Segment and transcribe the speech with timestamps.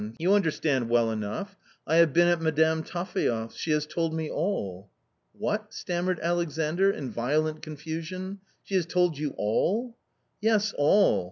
[0.17, 1.55] you understand well enough!
[1.85, 4.89] I have been at Madame Taphaev's; she has told me all."
[5.37, 9.95] "What!" stammered Alexandr in violent confusion." She has told you all!
[10.19, 11.19] '* "Yes, all.